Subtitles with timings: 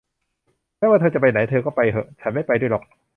[0.77, 2.83] ไม่ว่าเธอจะไปไหน เธอก็ไปเหอะ ฉันไม่ไปด้วยหรอก